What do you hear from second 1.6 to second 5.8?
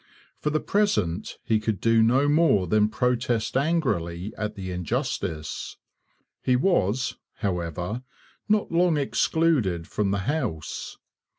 do no more than protest angrily at the injustice.